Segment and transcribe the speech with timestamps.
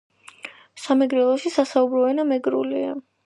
[0.83, 2.97] სამეგრელოში სასაუბრო ენა მეგრულია